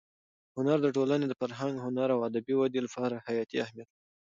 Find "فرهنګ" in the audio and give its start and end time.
1.41-1.75